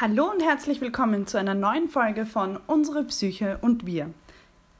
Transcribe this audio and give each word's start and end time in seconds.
Hallo 0.00 0.30
und 0.30 0.40
herzlich 0.40 0.80
willkommen 0.80 1.26
zu 1.26 1.38
einer 1.40 1.54
neuen 1.54 1.88
Folge 1.88 2.24
von 2.24 2.60
Unsere 2.68 3.02
Psyche 3.02 3.58
und 3.62 3.84
wir. 3.84 4.14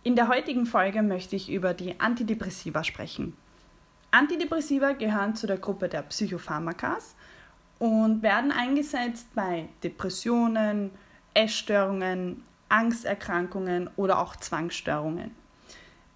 In 0.05 0.15
der 0.15 0.29
heutigen 0.29 0.65
Folge 0.65 1.03
möchte 1.03 1.35
ich 1.35 1.51
über 1.51 1.75
die 1.75 1.99
Antidepressiva 1.99 2.85
sprechen. 2.85 3.37
Antidepressiva 4.13 4.93
gehören 4.93 5.35
zu 5.35 5.49
der 5.49 5.57
Gruppe 5.57 5.89
der 5.89 6.03
Psychopharmakas 6.03 7.17
und 7.81 8.23
werden 8.23 8.53
eingesetzt 8.53 9.27
bei 9.35 9.69
Depressionen, 9.83 10.93
Essstörungen, 11.35 12.45
Angsterkrankungen 12.69 13.91
oder 13.97 14.21
auch 14.21 14.37
Zwangsstörungen. 14.37 15.33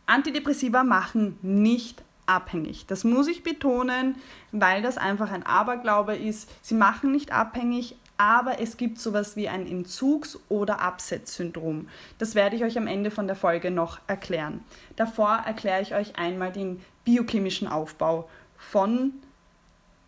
Antidepressiva 0.07 0.85
machen 0.85 1.41
nicht 1.43 2.05
abhängig. 2.27 2.87
Das 2.87 3.03
muss 3.03 3.27
ich 3.27 3.43
betonen, 3.43 4.15
weil 4.53 4.81
das 4.81 4.97
einfach 4.97 5.33
ein 5.33 5.45
Aberglaube 5.45 6.15
ist. 6.15 6.49
Sie 6.65 6.77
machen 6.77 7.11
nicht 7.11 7.33
abhängig, 7.33 7.97
aber 8.23 8.61
es 8.61 8.77
gibt 8.77 9.01
sowas 9.01 9.35
wie 9.35 9.49
ein 9.49 9.67
Entzugs- 9.67 10.39
oder 10.49 10.81
Absetzsyndrom. 10.81 11.89
Das 12.19 12.37
werde 12.37 12.55
ich 12.55 12.63
euch 12.63 12.79
am 12.79 12.87
Ende 12.87 13.11
von 13.11 13.27
der 13.27 13.35
Folge 13.35 13.73
noch 13.73 13.99
erklären. 14.07 14.63
Davor 14.95 15.43
erkläre 15.45 15.83
ich 15.83 15.93
euch 15.93 16.15
einmal 16.17 16.53
den 16.53 16.81
biochemischen 17.05 17.67
Aufbau 17.67 18.31
von 18.57 19.15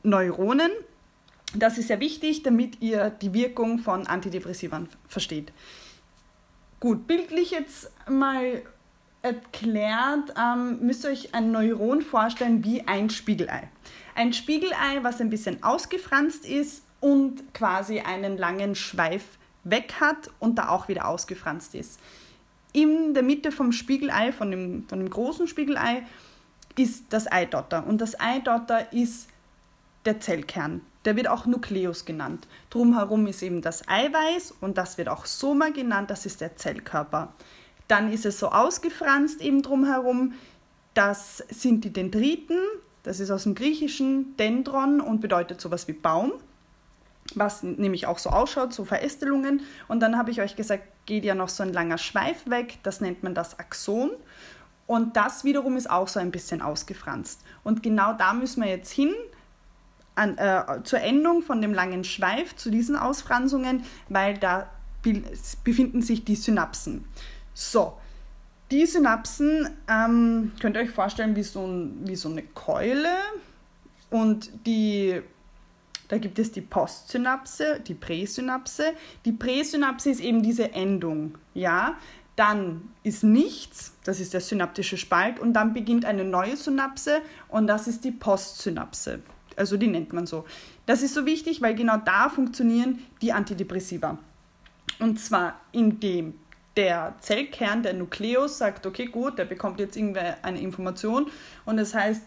Neuronen. 0.04 0.70
Das 1.56 1.76
ist 1.76 1.88
sehr 1.88 1.98
wichtig, 1.98 2.44
damit 2.44 2.80
ihr 2.80 3.10
die 3.10 3.34
Wirkung 3.34 3.80
von 3.80 4.06
Antidepressivan 4.06 4.88
versteht. 5.08 5.52
Gut, 6.78 7.08
bildlich 7.08 7.50
jetzt 7.50 7.90
mal 8.08 8.62
erklärt, 9.22 10.34
ähm, 10.38 10.78
müsst 10.82 11.02
ihr 11.02 11.10
euch 11.10 11.34
ein 11.34 11.50
Neuron 11.50 12.00
vorstellen 12.00 12.62
wie 12.62 12.86
ein 12.86 13.10
Spiegelei. 13.10 13.70
Ein 14.14 14.32
Spiegelei, 14.32 15.02
was 15.02 15.20
ein 15.20 15.30
bisschen 15.30 15.64
ausgefranst 15.64 16.46
ist 16.46 16.84
und 17.04 17.52
quasi 17.52 18.00
einen 18.00 18.38
langen 18.38 18.74
Schweif 18.74 19.36
weg 19.62 19.96
hat 20.00 20.30
und 20.38 20.56
da 20.56 20.70
auch 20.70 20.88
wieder 20.88 21.06
ausgefranst 21.06 21.74
ist. 21.74 22.00
In 22.72 23.12
der 23.12 23.22
Mitte 23.22 23.52
vom 23.52 23.72
Spiegelei, 23.72 24.32
von 24.32 24.50
dem, 24.50 24.88
von 24.88 25.00
dem 25.00 25.10
großen 25.10 25.46
Spiegelei, 25.46 26.04
ist 26.78 27.04
das 27.10 27.30
Eidotter. 27.30 27.86
Und 27.86 28.00
das 28.00 28.18
Eidotter 28.18 28.90
ist 28.90 29.28
der 30.06 30.18
Zellkern. 30.20 30.80
Der 31.04 31.14
wird 31.14 31.28
auch 31.28 31.44
Nukleus 31.44 32.06
genannt. 32.06 32.48
Drumherum 32.70 33.26
ist 33.26 33.42
eben 33.42 33.60
das 33.60 33.86
Eiweiß 33.86 34.54
und 34.62 34.78
das 34.78 34.96
wird 34.96 35.10
auch 35.10 35.26
Soma 35.26 35.68
genannt, 35.68 36.08
das 36.08 36.24
ist 36.24 36.40
der 36.40 36.56
Zellkörper. 36.56 37.34
Dann 37.86 38.10
ist 38.10 38.24
es 38.24 38.38
so 38.38 38.48
ausgefranst 38.48 39.42
eben 39.42 39.60
drumherum. 39.60 40.32
Das 40.94 41.44
sind 41.50 41.84
die 41.84 41.92
Dendriten, 41.92 42.58
das 43.02 43.20
ist 43.20 43.30
aus 43.30 43.42
dem 43.42 43.54
Griechischen 43.54 44.34
Dendron 44.38 45.02
und 45.02 45.20
bedeutet 45.20 45.60
sowas 45.60 45.86
wie 45.86 45.92
Baum 45.92 46.32
was 47.34 47.62
nämlich 47.62 48.06
auch 48.06 48.18
so 48.18 48.30
ausschaut, 48.30 48.72
so 48.72 48.84
Verästelungen. 48.84 49.62
Und 49.88 50.00
dann 50.00 50.16
habe 50.16 50.30
ich 50.30 50.40
euch 50.40 50.56
gesagt, 50.56 50.84
geht 51.06 51.24
ja 51.24 51.34
noch 51.34 51.48
so 51.48 51.62
ein 51.62 51.72
langer 51.72 51.98
Schweif 51.98 52.48
weg, 52.48 52.78
das 52.82 53.00
nennt 53.00 53.22
man 53.22 53.34
das 53.34 53.58
Axon. 53.58 54.10
Und 54.86 55.16
das 55.16 55.44
wiederum 55.44 55.76
ist 55.76 55.90
auch 55.90 56.08
so 56.08 56.20
ein 56.20 56.30
bisschen 56.30 56.60
ausgefranst. 56.60 57.40
Und 57.62 57.82
genau 57.82 58.12
da 58.12 58.34
müssen 58.34 58.62
wir 58.62 58.68
jetzt 58.68 58.92
hin, 58.92 59.14
an, 60.14 60.38
äh, 60.38 60.82
zur 60.84 61.00
Endung 61.00 61.42
von 61.42 61.60
dem 61.60 61.72
langen 61.72 62.04
Schweif, 62.04 62.54
zu 62.54 62.70
diesen 62.70 62.96
Ausfransungen, 62.96 63.84
weil 64.08 64.36
da 64.38 64.68
befinden 65.64 66.02
sich 66.02 66.24
die 66.24 66.36
Synapsen. 66.36 67.04
So, 67.52 67.98
die 68.70 68.86
Synapsen 68.86 69.68
ähm, 69.88 70.52
könnt 70.60 70.76
ihr 70.76 70.82
euch 70.82 70.90
vorstellen 70.90 71.36
wie 71.36 71.42
so, 71.42 71.66
ein, 71.66 72.06
wie 72.06 72.16
so 72.16 72.28
eine 72.28 72.42
Keule 72.42 73.14
und 74.10 74.50
die 74.66 75.22
da 76.08 76.18
gibt 76.18 76.38
es 76.38 76.52
die 76.52 76.60
Postsynapse, 76.60 77.80
die 77.86 77.94
Präsynapse. 77.94 78.92
Die 79.24 79.32
Präsynapse 79.32 80.10
ist 80.10 80.20
eben 80.20 80.42
diese 80.42 80.72
Endung, 80.72 81.38
ja. 81.54 81.96
Dann 82.36 82.90
ist 83.04 83.22
nichts, 83.22 83.94
das 84.04 84.18
ist 84.18 84.34
der 84.34 84.40
synaptische 84.40 84.96
Spalt, 84.96 85.38
und 85.38 85.52
dann 85.52 85.72
beginnt 85.72 86.04
eine 86.04 86.24
neue 86.24 86.56
Synapse 86.56 87.20
und 87.48 87.68
das 87.68 87.86
ist 87.86 88.04
die 88.04 88.10
Postsynapse. 88.10 89.20
Also 89.56 89.76
die 89.76 89.86
nennt 89.86 90.12
man 90.12 90.26
so. 90.26 90.44
Das 90.84 91.02
ist 91.02 91.14
so 91.14 91.26
wichtig, 91.26 91.62
weil 91.62 91.76
genau 91.76 91.96
da 91.96 92.28
funktionieren 92.28 92.98
die 93.22 93.32
Antidepressiva. 93.32 94.18
Und 94.98 95.20
zwar 95.20 95.60
indem 95.70 96.34
der 96.76 97.14
Zellkern, 97.20 97.84
der 97.84 97.94
Nukleus, 97.94 98.58
sagt, 98.58 98.84
okay, 98.84 99.06
gut, 99.06 99.38
der 99.38 99.44
bekommt 99.44 99.78
jetzt 99.78 99.96
irgendeine 99.96 100.60
Information 100.60 101.30
und 101.64 101.76
das 101.76 101.94
heißt, 101.94 102.22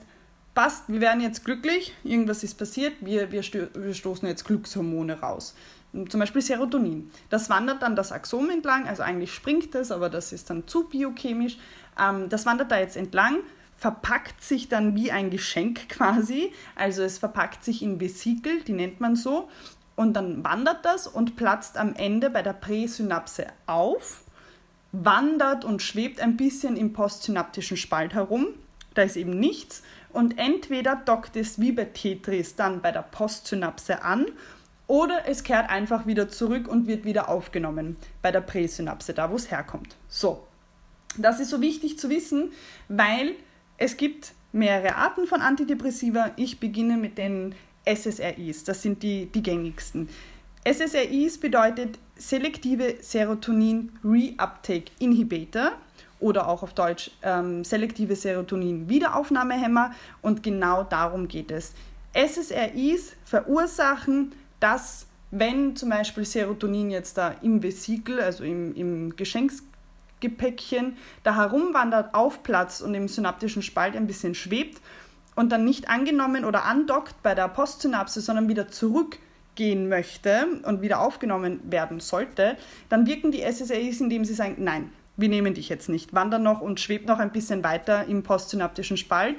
passt, 0.58 0.86
wir 0.88 1.02
werden 1.02 1.22
jetzt 1.22 1.46
glücklich, 1.46 1.94
irgendwas 2.04 2.44
ist 2.44 2.56
passiert, 2.56 2.94
wir, 3.02 3.32
wir, 3.32 3.44
wir 3.44 3.94
stoßen 3.94 4.28
jetzt 4.28 4.44
Glückshormone 4.44 5.20
raus. 5.20 5.54
Zum 6.10 6.20
Beispiel 6.20 6.42
Serotonin. 6.42 7.12
Das 7.30 7.52
wandert 7.52 7.84
dann 7.84 7.96
das 7.96 8.12
Axom 8.12 8.50
entlang, 8.50 8.88
also 8.88 9.04
eigentlich 9.04 9.32
springt 9.32 9.76
es, 9.76 9.92
aber 9.92 10.10
das 10.10 10.32
ist 10.32 10.50
dann 10.50 10.68
zu 10.68 10.86
biochemisch. 10.86 11.60
Ähm, 12.00 12.28
das 12.30 12.48
wandert 12.48 12.72
da 12.72 12.80
jetzt 12.80 12.98
entlang, 12.98 13.38
verpackt 13.76 14.44
sich 14.44 14.68
dann 14.68 14.96
wie 14.96 15.12
ein 15.12 15.30
Geschenk 15.30 15.90
quasi. 15.90 16.52
Also 16.74 17.04
es 17.04 17.20
verpackt 17.20 17.64
sich 17.64 17.84
in 17.84 18.00
Vesikel, 18.02 18.64
die 18.64 18.74
nennt 18.74 19.00
man 19.00 19.16
so. 19.16 19.50
Und 19.96 20.14
dann 20.14 20.44
wandert 20.44 20.84
das 20.86 21.06
und 21.06 21.36
platzt 21.36 21.78
am 21.78 21.94
Ende 21.94 22.32
bei 22.32 22.42
der 22.42 22.54
Präsynapse 22.54 23.46
auf, 23.68 24.24
wandert 24.92 25.66
und 25.66 25.84
schwebt 25.84 26.20
ein 26.20 26.36
bisschen 26.36 26.78
im 26.78 26.94
postsynaptischen 26.94 27.78
Spalt 27.78 28.16
herum. 28.16 28.48
Da 28.96 29.04
ist 29.04 29.18
eben 29.18 29.40
nichts 29.40 29.84
und 30.18 30.40
entweder 30.40 30.96
dockt 30.96 31.36
es 31.36 31.62
wie 31.62 31.72
bei 31.72 31.86
Tetris 31.86 32.56
dann 32.56 32.82
bei 32.82 32.92
der 32.92 33.04
Postsynapse 33.04 34.02
an 34.02 34.26
oder 34.88 35.28
es 35.28 35.44
kehrt 35.44 35.70
einfach 35.70 36.08
wieder 36.08 36.28
zurück 36.28 36.68
und 36.68 36.88
wird 36.88 37.06
wieder 37.06 37.30
aufgenommen 37.30 37.98
bei 38.24 38.32
der 38.32 38.42
Präsynapse, 38.42 39.14
da 39.14 39.30
wo 39.30 39.36
es 39.36 39.52
herkommt. 39.52 39.96
So, 40.10 40.48
das 41.20 41.40
ist 41.40 41.52
so 41.52 41.62
wichtig 41.62 42.00
zu 42.00 42.10
wissen, 42.10 42.52
weil 42.88 43.36
es 43.78 43.96
gibt 43.96 44.34
mehrere 44.54 44.96
Arten 44.96 45.28
von 45.28 45.42
Antidepressiva. 45.42 46.32
Ich 46.36 46.60
beginne 46.60 46.98
mit 46.98 47.20
den 47.20 47.54
SSRIs, 47.86 48.64
das 48.64 48.82
sind 48.82 49.04
die, 49.04 49.28
die 49.28 49.44
gängigsten. 49.44 50.10
SSRIs 50.66 51.38
bedeutet 51.38 52.00
selektive 52.16 52.96
Serotonin 53.02 53.92
Reuptake 54.04 54.92
Inhibitor 54.98 55.74
oder 56.20 56.48
auch 56.48 56.64
auf 56.64 56.74
Deutsch 56.74 57.12
ähm, 57.22 57.64
selektive 57.64 58.16
Serotonin-Wiederaufnahmehämmer 58.16 59.92
und 60.22 60.44
genau 60.44 60.84
darum 60.84 61.28
geht 61.28 61.52
es. 61.52 61.74
SSRIs 62.14 63.14
verursachen, 63.26 64.34
dass 64.60 65.08
wenn 65.32 65.76
zum 65.76 65.90
Beispiel 65.90 66.26
Serotonin 66.26 66.90
jetzt 66.90 67.18
da 67.18 67.36
im 67.42 67.62
Vesikel, 67.62 68.20
also 68.20 68.44
im, 68.44 68.74
im 68.76 69.16
Geschenksgepäckchen, 69.16 70.98
da 71.24 71.36
herumwandert, 71.36 72.14
aufplatzt 72.14 72.82
und 72.82 72.94
im 72.96 73.08
synaptischen 73.08 73.62
Spalt 73.62 73.96
ein 73.96 74.08
bisschen 74.08 74.36
schwebt 74.36 74.82
und 75.36 75.52
dann 75.52 75.66
nicht 75.66 75.90
angenommen 75.90 76.46
oder 76.46 76.66
andockt 76.66 77.22
bei 77.24 77.36
der 77.36 77.50
Postsynapse, 77.50 78.22
sondern 78.22 78.48
wieder 78.48 78.70
zurückgehen 78.70 79.90
möchte 79.90 80.48
und 80.64 80.82
wieder 80.82 81.02
aufgenommen 81.02 81.60
werden 81.70 82.00
sollte, 82.00 82.58
dann 82.90 83.06
wirken 83.06 83.32
die 83.32 83.42
SSRIs, 83.42 84.00
indem 84.00 84.24
sie 84.24 84.34
sagen, 84.34 84.56
nein, 84.60 84.92
wir 85.18 85.30
nehmen 85.30 85.54
dich 85.54 85.68
jetzt 85.68 85.90
nicht, 85.90 86.14
wandern 86.14 86.44
noch 86.44 86.62
und 86.62 86.80
schwebt 86.80 87.08
noch 87.08 87.20
ein 87.20 87.32
bisschen 87.32 87.64
weiter 87.64 88.06
im 88.06 88.24
postsynaptischen 88.24 88.98
Spalt 88.98 89.36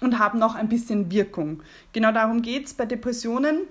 und 0.00 0.18
haben 0.18 0.38
noch 0.38 0.54
ein 0.54 0.68
bisschen 0.68 1.10
Wirkung. 1.10 1.62
Genau 1.92 2.12
darum 2.12 2.40
geht 2.40 2.66
es. 2.66 2.74
Bei 2.74 2.86
Depressionen 2.86 3.62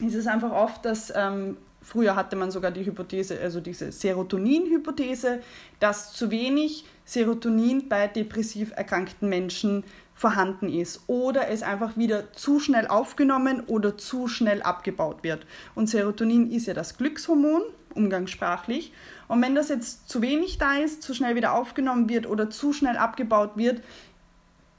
ist 0.00 0.14
es 0.14 0.26
einfach 0.26 0.50
oft, 0.50 0.84
dass 0.84 1.12
ähm, 1.14 1.58
früher 1.82 2.16
hatte 2.16 2.36
man 2.36 2.50
sogar 2.50 2.70
die 2.70 2.86
Hypothese, 2.86 3.38
also 3.40 3.60
diese 3.60 3.92
Serotonin-Hypothese, 3.92 5.40
dass 5.78 6.12
zu 6.12 6.30
wenig 6.30 6.86
Serotonin 7.04 7.88
bei 7.88 8.06
depressiv 8.06 8.72
erkrankten 8.74 9.28
Menschen 9.28 9.84
vorhanden 10.14 10.68
ist 10.68 11.02
oder 11.06 11.48
es 11.48 11.62
einfach 11.62 11.96
wieder 11.96 12.32
zu 12.32 12.58
schnell 12.58 12.88
aufgenommen 12.88 13.62
oder 13.66 13.96
zu 13.96 14.26
schnell 14.26 14.62
abgebaut 14.62 15.22
wird. 15.22 15.46
Und 15.74 15.88
Serotonin 15.88 16.50
ist 16.50 16.66
ja 16.66 16.74
das 16.74 16.96
Glückshormon, 16.96 17.62
umgangssprachlich. 17.94 18.92
Und 19.28 19.42
wenn 19.42 19.54
das 19.54 19.68
jetzt 19.68 20.08
zu 20.08 20.22
wenig 20.22 20.58
da 20.58 20.74
ist, 20.74 21.02
zu 21.02 21.14
schnell 21.14 21.36
wieder 21.36 21.52
aufgenommen 21.52 22.08
wird 22.08 22.26
oder 22.26 22.50
zu 22.50 22.72
schnell 22.72 22.96
abgebaut 22.96 23.52
wird, 23.56 23.82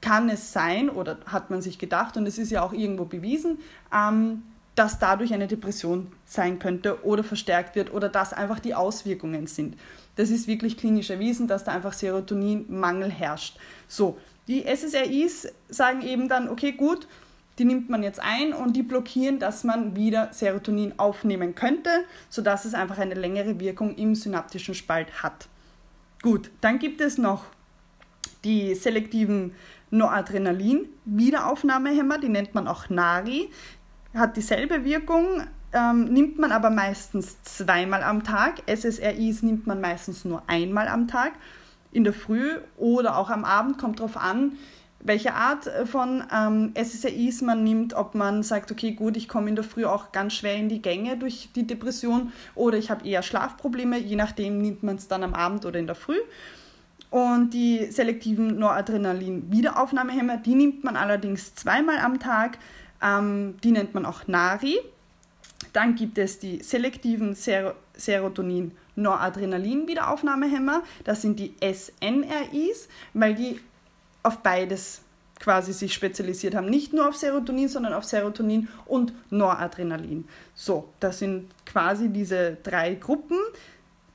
kann 0.00 0.28
es 0.28 0.52
sein, 0.52 0.90
oder 0.90 1.18
hat 1.26 1.50
man 1.50 1.62
sich 1.62 1.78
gedacht, 1.78 2.16
und 2.16 2.26
es 2.26 2.38
ist 2.38 2.50
ja 2.50 2.62
auch 2.62 2.72
irgendwo 2.72 3.04
bewiesen, 3.04 3.58
ähm, 3.94 4.42
dass 4.74 4.98
dadurch 4.98 5.34
eine 5.34 5.46
Depression 5.46 6.10
sein 6.24 6.58
könnte 6.58 7.04
oder 7.04 7.22
verstärkt 7.22 7.76
wird 7.76 7.92
oder 7.92 8.08
dass 8.08 8.32
einfach 8.32 8.60
die 8.60 8.74
Auswirkungen 8.74 9.46
sind. 9.46 9.76
Das 10.16 10.30
ist 10.30 10.46
wirklich 10.46 10.78
klinisch 10.78 11.10
erwiesen, 11.10 11.48
dass 11.48 11.64
da 11.64 11.72
einfach 11.72 11.92
Serotoninmangel 11.92 13.10
herrscht. 13.10 13.58
So, 13.88 14.18
die 14.48 14.64
SSRIs 14.64 15.48
sagen 15.68 16.02
eben 16.02 16.28
dann, 16.28 16.48
okay, 16.48 16.72
gut, 16.72 17.06
die 17.58 17.64
nimmt 17.64 17.90
man 17.90 18.02
jetzt 18.02 18.20
ein 18.20 18.52
und 18.52 18.74
die 18.74 18.82
blockieren, 18.82 19.38
dass 19.38 19.64
man 19.64 19.96
wieder 19.96 20.28
Serotonin 20.32 20.98
aufnehmen 20.98 21.54
könnte, 21.54 21.90
sodass 22.28 22.64
es 22.64 22.74
einfach 22.74 22.98
eine 22.98 23.14
längere 23.14 23.60
Wirkung 23.60 23.94
im 23.96 24.14
synaptischen 24.14 24.74
Spalt 24.74 25.22
hat. 25.22 25.48
Gut, 26.22 26.50
dann 26.60 26.78
gibt 26.78 27.00
es 27.00 27.18
noch 27.18 27.44
die 28.44 28.74
selektiven 28.74 29.54
Noradrenalin-Wiederaufnahmehämmer, 29.90 32.18
die 32.18 32.28
nennt 32.28 32.54
man 32.54 32.68
auch 32.68 32.88
NARI, 32.88 33.50
hat 34.14 34.36
dieselbe 34.36 34.84
Wirkung, 34.84 35.42
ähm, 35.72 36.04
nimmt 36.04 36.38
man 36.38 36.52
aber 36.52 36.70
meistens 36.70 37.42
zweimal 37.42 38.02
am 38.02 38.24
Tag. 38.24 38.62
SSRIs 38.66 39.42
nimmt 39.42 39.66
man 39.66 39.80
meistens 39.80 40.24
nur 40.24 40.42
einmal 40.46 40.88
am 40.88 41.08
Tag, 41.08 41.32
in 41.92 42.04
der 42.04 42.12
Früh 42.12 42.58
oder 42.76 43.16
auch 43.16 43.30
am 43.30 43.44
Abend, 43.44 43.78
kommt 43.78 43.98
darauf 43.98 44.16
an, 44.16 44.52
welche 45.02 45.34
Art 45.34 45.70
von 45.86 46.22
ähm, 46.32 46.74
SSRIs 46.74 47.40
man 47.42 47.64
nimmt, 47.64 47.94
ob 47.94 48.14
man 48.14 48.42
sagt, 48.42 48.70
okay, 48.70 48.92
gut, 48.92 49.16
ich 49.16 49.28
komme 49.28 49.48
in 49.48 49.56
der 49.56 49.64
Früh 49.64 49.84
auch 49.84 50.12
ganz 50.12 50.34
schwer 50.34 50.56
in 50.56 50.68
die 50.68 50.82
Gänge 50.82 51.16
durch 51.16 51.48
die 51.54 51.66
Depression 51.66 52.32
oder 52.54 52.76
ich 52.76 52.90
habe 52.90 53.06
eher 53.08 53.22
Schlafprobleme, 53.22 53.98
je 53.98 54.16
nachdem 54.16 54.60
nimmt 54.60 54.82
man 54.82 54.96
es 54.96 55.08
dann 55.08 55.22
am 55.22 55.34
Abend 55.34 55.64
oder 55.64 55.78
in 55.78 55.86
der 55.86 55.96
Früh. 55.96 56.18
Und 57.10 57.50
die 57.54 57.86
selektiven 57.90 58.58
Noradrenalin-Wiederaufnahmehämmer, 58.58 60.36
die 60.36 60.54
nimmt 60.54 60.84
man 60.84 60.96
allerdings 60.96 61.54
zweimal 61.56 61.98
am 61.98 62.20
Tag. 62.20 62.58
Ähm, 63.02 63.56
die 63.64 63.72
nennt 63.72 63.94
man 63.94 64.06
auch 64.06 64.28
NARI. 64.28 64.78
Dann 65.72 65.96
gibt 65.96 66.18
es 66.18 66.38
die 66.38 66.62
selektiven 66.62 67.34
Ser 67.34 67.74
Serotonin 67.94 68.72
Noradrenalin-Wiederaufnahmehämmer. 68.96 70.82
Das 71.04 71.22
sind 71.22 71.38
die 71.38 71.54
SNRIs, 71.60 72.88
weil 73.12 73.34
die 73.34 73.60
auf 74.22 74.38
beides 74.38 75.02
quasi 75.40 75.72
sich 75.72 75.92
spezialisiert 75.94 76.54
haben. 76.54 76.70
Nicht 76.70 76.92
nur 76.92 77.08
auf 77.08 77.16
Serotonin, 77.16 77.68
sondern 77.68 77.94
auf 77.94 78.04
Serotonin 78.04 78.68
und 78.86 79.12
Noradrenalin. 79.30 80.28
So, 80.54 80.90
das 81.00 81.18
sind 81.18 81.50
quasi 81.66 82.10
diese 82.10 82.58
drei 82.62 82.94
Gruppen. 82.94 83.38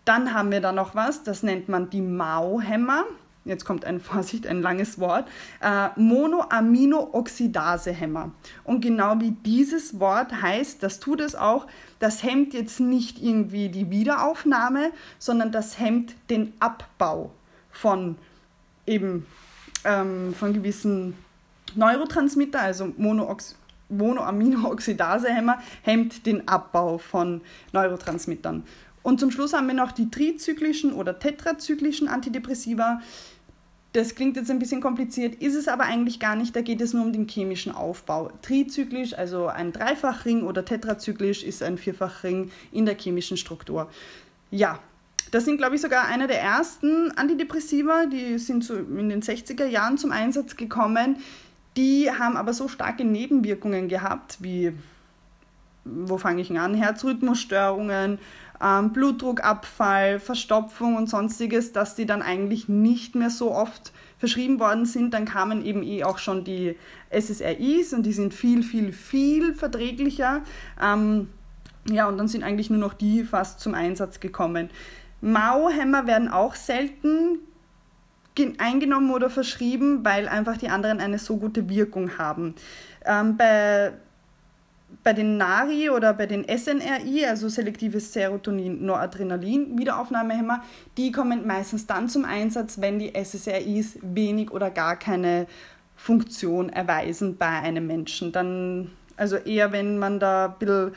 Dann 0.05 0.33
haben 0.33 0.51
wir 0.51 0.61
da 0.61 0.71
noch 0.71 0.95
was, 0.95 1.23
das 1.23 1.43
nennt 1.43 1.67
man 1.67 1.89
die 1.89 1.99
MAO-Hämmer. 2.01 3.03
Jetzt 3.43 3.65
kommt 3.65 3.83
ein 3.85 3.99
Vorsicht, 4.01 4.45
ein 4.45 4.61
langes 4.61 4.99
Wort. 4.99 5.27
Äh, 5.61 5.89
Monoaminooxidase-Hämmer. 5.95 8.29
Und 8.63 8.81
genau 8.81 9.19
wie 9.19 9.31
dieses 9.31 9.99
Wort 9.99 10.43
heißt, 10.43 10.83
das 10.83 10.99
tut 10.99 11.21
es 11.21 11.33
auch, 11.35 11.65
das 11.97 12.21
hemmt 12.21 12.53
jetzt 12.53 12.79
nicht 12.79 13.19
irgendwie 13.21 13.69
die 13.69 13.89
Wiederaufnahme, 13.89 14.91
sondern 15.17 15.51
das 15.51 15.79
hemmt 15.79 16.13
den 16.29 16.53
Abbau 16.59 17.31
von 17.71 18.19
eben 18.85 19.25
ähm, 19.85 20.33
von 20.33 20.53
gewissen 20.53 21.15
Neurotransmitter, 21.75 22.61
also 22.61 22.91
Monoox 22.97 23.55
Monoaminooxidase-Hämmer, 23.89 25.59
hemmt 25.83 26.25
den 26.25 26.47
Abbau 26.47 26.97
von 26.97 27.41
Neurotransmittern. 27.71 28.63
Und 29.03 29.19
zum 29.19 29.29
Schluss 29.29 29.53
haben 29.53 29.67
wir 29.67 29.75
noch 29.75 29.91
die 29.91 30.09
trizyklischen 30.09 30.91
oder 30.91 31.19
tetrazyklischen 31.19 32.07
Antidepressiva. 32.07 33.01
Das 33.93 34.15
klingt 34.15 34.35
jetzt 34.35 34.49
ein 34.49 34.57
bisschen 34.57 34.81
kompliziert, 34.81 35.35
ist 35.35 35.55
es 35.55 35.67
aber 35.67 35.83
eigentlich 35.83 36.19
gar 36.19 36.35
nicht. 36.35 36.55
Da 36.55 36.61
geht 36.61 36.81
es 36.81 36.93
nur 36.93 37.05
um 37.05 37.13
den 37.13 37.27
chemischen 37.27 37.71
Aufbau. 37.71 38.31
Trizyklisch, 38.41 39.13
also 39.13 39.47
ein 39.47 39.71
Dreifachring 39.71 40.43
oder 40.43 40.65
tetrazyklisch 40.65 41.43
ist 41.43 41.61
ein 41.61 41.77
Vierfachring 41.77 42.51
in 42.71 42.85
der 42.85 42.97
chemischen 42.97 43.37
Struktur. 43.37 43.89
Ja, 44.49 44.79
das 45.31 45.45
sind, 45.45 45.57
glaube 45.57 45.75
ich, 45.75 45.81
sogar 45.81 46.05
einer 46.05 46.27
der 46.27 46.41
ersten 46.41 47.11
Antidepressiva, 47.11 48.05
die 48.05 48.37
sind 48.37 48.63
so 48.63 48.75
in 48.75 49.09
den 49.09 49.21
60er 49.21 49.65
Jahren 49.65 49.97
zum 49.97 50.11
Einsatz 50.11 50.55
gekommen. 50.55 51.17
Die 51.77 52.09
haben 52.09 52.37
aber 52.37 52.53
so 52.53 52.67
starke 52.67 53.03
Nebenwirkungen 53.03 53.87
gehabt, 53.87 54.37
wie, 54.39 54.73
wo 55.83 56.17
fange 56.17 56.41
ich 56.41 56.57
an, 56.57 56.73
Herzrhythmusstörungen, 56.73 58.19
ähm, 58.63 58.93
Blutdruckabfall, 58.93 60.19
Verstopfung 60.19 60.95
und 60.95 61.09
sonstiges, 61.09 61.73
dass 61.73 61.95
die 61.95 62.05
dann 62.05 62.21
eigentlich 62.21 62.69
nicht 62.69 63.15
mehr 63.15 63.29
so 63.29 63.51
oft 63.51 63.91
verschrieben 64.17 64.59
worden 64.59 64.85
sind. 64.85 65.13
Dann 65.13 65.25
kamen 65.25 65.65
eben 65.65 65.83
eh 65.83 66.03
auch 66.03 66.17
schon 66.17 66.43
die 66.43 66.77
SSRIs 67.11 67.93
und 67.93 68.03
die 68.03 68.13
sind 68.13 68.33
viel, 68.33 68.63
viel, 68.63 68.93
viel 68.93 69.53
verträglicher. 69.53 70.41
Ähm, 70.81 71.27
ja, 71.89 72.07
und 72.07 72.17
dann 72.17 72.27
sind 72.27 72.43
eigentlich 72.43 72.69
nur 72.69 72.79
noch 72.79 72.93
die 72.93 73.23
fast 73.23 73.59
zum 73.59 73.73
Einsatz 73.73 74.19
gekommen. 74.19 74.69
Mauhämmer 75.25 76.05
werden 76.05 76.29
auch 76.29 76.55
selten 76.55 77.39
eingenommen 78.57 79.11
oder 79.11 79.29
verschrieben, 79.29 80.03
weil 80.03 80.27
einfach 80.27 80.57
die 80.57 80.69
anderen 80.69 80.99
eine 80.99 81.19
so 81.19 81.37
gute 81.37 81.69
Wirkung 81.69 82.17
haben. 82.17 82.53
Ähm, 83.05 83.37
bei 83.37 83.93
bei 85.03 85.13
den 85.13 85.37
NARI 85.37 85.89
oder 85.89 86.13
bei 86.13 86.25
den 86.25 86.45
SNRI, 86.45 87.25
also 87.25 87.49
selektives 87.49 88.13
Serotonin-Noradrenalin, 88.13 89.77
Wiederaufnahmehämmer, 89.77 90.63
die 90.97 91.11
kommen 91.11 91.45
meistens 91.45 91.85
dann 91.85 92.07
zum 92.07 92.23
Einsatz, 92.23 92.79
wenn 92.79 92.99
die 92.99 93.13
SSRIs 93.13 93.99
wenig 94.01 94.51
oder 94.51 94.69
gar 94.69 94.95
keine 94.95 95.47
Funktion 95.95 96.69
erweisen 96.69 97.37
bei 97.37 97.47
einem 97.47 97.87
Menschen. 97.87 98.31
Dann, 98.31 98.91
also 99.17 99.37
eher, 99.37 99.71
wenn 99.71 99.97
man 99.97 100.19
da 100.19 100.45
ein 100.45 100.59
bisschen 100.59 100.91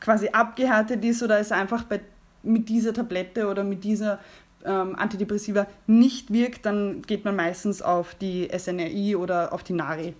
quasi 0.00 0.28
abgehärtet 0.28 1.04
ist 1.04 1.22
oder 1.22 1.38
es 1.38 1.52
einfach 1.52 1.84
bei, 1.84 2.00
mit 2.46 2.68
dieser 2.68 2.94
Tablette 2.94 3.48
oder 3.48 3.64
mit 3.64 3.84
dieser 3.84 4.18
ähm, 4.64 4.96
Antidepressiva 4.96 5.66
nicht 5.86 6.32
wirkt, 6.32 6.66
dann 6.66 7.02
geht 7.02 7.24
man 7.24 7.36
meistens 7.36 7.82
auf 7.82 8.14
die 8.14 8.48
SNRI 8.56 9.16
oder 9.16 9.52
auf 9.52 9.62
die 9.62 9.72
NARI. 9.72 10.14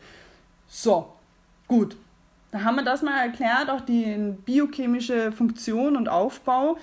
So, 0.68 1.12
gut. 1.68 1.96
Da 2.52 2.62
haben 2.62 2.76
wir 2.76 2.84
das 2.84 3.02
mal 3.02 3.18
erklärt, 3.18 3.70
auch 3.70 3.80
die 3.80 4.34
biochemische 4.44 5.32
Funktion 5.32 5.96
und 5.96 6.08
Aufbau. 6.08 6.78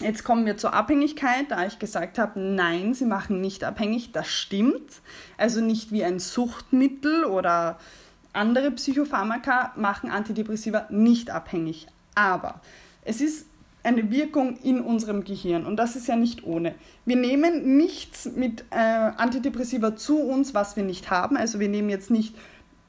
Jetzt 0.00 0.24
kommen 0.24 0.44
wir 0.44 0.58
zur 0.58 0.74
Abhängigkeit, 0.74 1.46
da 1.50 1.66
ich 1.66 1.78
gesagt 1.78 2.18
habe, 2.18 2.38
nein, 2.38 2.92
sie 2.92 3.06
machen 3.06 3.40
nicht 3.40 3.64
abhängig, 3.64 4.12
das 4.12 4.28
stimmt. 4.28 5.00
Also 5.38 5.62
nicht 5.62 5.90
wie 5.90 6.04
ein 6.04 6.18
Suchtmittel 6.18 7.24
oder 7.24 7.78
andere 8.34 8.70
Psychopharmaka 8.70 9.72
machen 9.76 10.10
Antidepressiva 10.10 10.86
nicht 10.90 11.30
abhängig. 11.30 11.86
Aber 12.14 12.60
es 13.02 13.22
ist 13.22 13.46
eine 13.86 14.10
Wirkung 14.10 14.56
in 14.62 14.80
unserem 14.80 15.24
Gehirn 15.24 15.64
und 15.64 15.76
das 15.76 15.96
ist 15.96 16.08
ja 16.08 16.16
nicht 16.16 16.44
ohne. 16.44 16.74
Wir 17.04 17.16
nehmen 17.16 17.76
nichts 17.76 18.26
mit 18.34 18.64
äh, 18.70 18.76
Antidepressiva 18.76 19.96
zu 19.96 20.20
uns, 20.20 20.54
was 20.54 20.76
wir 20.76 20.84
nicht 20.84 21.10
haben. 21.10 21.36
Also 21.36 21.60
wir 21.60 21.68
nehmen 21.68 21.88
jetzt 21.88 22.10
nicht 22.10 22.34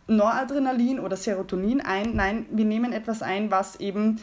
Noradrenalin 0.08 1.00
oder 1.00 1.16
Serotonin 1.16 1.82
ein. 1.82 2.16
Nein, 2.16 2.46
wir 2.52 2.66
nehmen 2.66 2.94
etwas 2.94 3.22
ein, 3.22 3.52
was 3.52 3.80
eben 3.80 4.20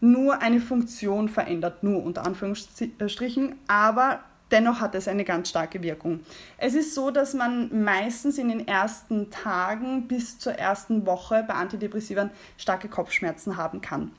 nur 0.00 0.42
eine 0.42 0.60
Funktion 0.60 1.28
verändert, 1.28 1.82
nur 1.82 2.02
unter 2.04 2.26
Anführungsstrichen, 2.26 3.56
aber 3.66 4.20
dennoch 4.50 4.80
hat 4.80 4.94
es 4.94 5.08
eine 5.08 5.24
ganz 5.24 5.48
starke 5.48 5.82
Wirkung. 5.82 6.20
Es 6.58 6.74
ist 6.74 6.94
so, 6.94 7.10
dass 7.10 7.34
man 7.34 7.82
meistens 7.82 8.38
in 8.38 8.48
den 8.48 8.68
ersten 8.68 9.30
Tagen 9.30 10.06
bis 10.06 10.38
zur 10.38 10.52
ersten 10.52 11.06
Woche 11.06 11.44
bei 11.48 11.54
Antidepressiven 11.54 12.30
starke 12.58 12.88
Kopfschmerzen 12.88 13.56
haben 13.56 13.80
kann. 13.80 14.12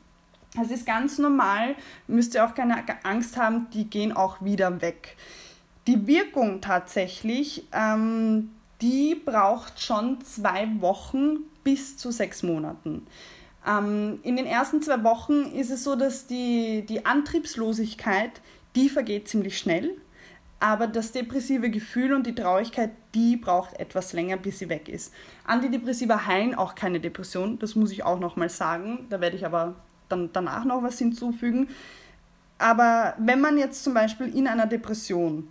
Das 0.58 0.72
ist 0.72 0.88
ganz 0.88 1.20
normal, 1.20 1.76
müsst 2.08 2.34
ihr 2.34 2.44
auch 2.44 2.56
keine 2.56 2.84
Angst 3.04 3.38
haben, 3.38 3.70
die 3.74 3.86
gehen 3.86 4.12
auch 4.12 4.42
wieder 4.42 4.82
weg. 4.82 5.16
Die 5.86 6.08
Wirkung 6.08 6.62
tatsächlich, 6.62 7.68
ähm, 7.72 8.50
die 8.82 9.16
braucht 9.16 9.80
schon 9.80 10.20
zwei 10.22 10.68
Wochen 10.80 11.38
bis 11.64 11.98
zu 11.98 12.12
sechs 12.12 12.44
Monaten. 12.44 13.06
Ähm, 13.68 14.20
in 14.24 14.36
den 14.36 14.46
ersten 14.46 14.82
zwei 14.82 15.04
Wochen 15.04 15.44
ist 15.54 15.70
es 15.70 15.84
so, 15.84 15.96
dass 15.96 16.26
die, 16.26 16.86
die 16.88 17.06
Antriebslosigkeit, 17.06 18.42
die 18.76 18.90
vergeht 18.90 19.28
ziemlich 19.28 19.60
schnell, 19.60 19.92
aber 20.60 20.88
das 20.88 21.12
depressive 21.12 21.70
Gefühl 21.70 22.14
und 22.14 22.26
die 22.26 22.34
Traurigkeit, 22.34 22.92
die 23.14 23.38
braucht 23.38 23.80
etwas 23.80 24.14
länger, 24.14 24.38
bis 24.38 24.60
sie 24.60 24.70
weg 24.70 24.90
ist. 24.90 25.14
Antidepressiva 25.46 26.26
heilen 26.26 26.56
auch 26.56 26.74
keine 26.74 27.00
Depression, 27.00 27.60
das 27.60 27.76
muss 27.76 27.92
ich 27.92 28.04
auch 28.04 28.20
nochmal 28.20 28.50
sagen, 28.50 29.06
da 29.10 29.22
werde 29.22 29.36
ich 29.36 29.46
aber 29.46 29.76
dann 30.10 30.30
danach 30.34 30.66
noch 30.66 30.84
was 30.84 30.98
hinzufügen. 30.98 31.70
Aber 32.58 33.14
wenn 33.18 33.40
man 33.40 33.58
jetzt 33.58 33.84
zum 33.84 33.94
Beispiel 33.94 34.36
in 34.36 34.48
einer 34.48 34.66
Depression 34.66 35.48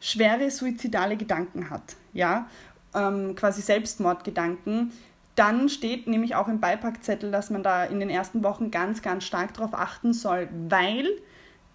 schwere 0.00 0.50
suizidale 0.50 1.16
Gedanken 1.16 1.70
hat, 1.70 1.96
ja, 2.12 2.46
ähm, 2.94 3.34
quasi 3.34 3.62
Selbstmordgedanken, 3.62 4.92
dann 5.34 5.68
steht 5.68 6.06
nämlich 6.06 6.34
auch 6.34 6.48
im 6.48 6.60
Beipackzettel, 6.60 7.30
dass 7.30 7.50
man 7.50 7.62
da 7.62 7.84
in 7.84 7.98
den 7.98 8.10
ersten 8.10 8.44
Wochen 8.44 8.70
ganz, 8.70 9.02
ganz 9.02 9.24
stark 9.24 9.54
darauf 9.54 9.74
achten 9.74 10.12
soll, 10.12 10.48
weil 10.68 11.08